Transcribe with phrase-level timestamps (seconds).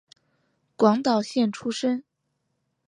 [0.75, 2.03] 广岛县出身。